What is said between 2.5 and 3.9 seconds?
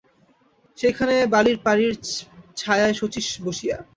ছায়ায় শচীশ বসিয়া।